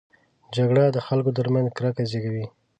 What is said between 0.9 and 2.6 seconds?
د خلکو ترمنځ کرکه زېږوي